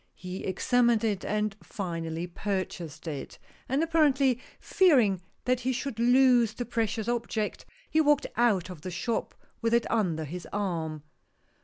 [0.15, 3.37] He examined it and finally purchased it,
[3.69, 8.89] and apparently fearing that he should lose the precious object, he walked out of the
[8.89, 11.03] shop with it under his arm.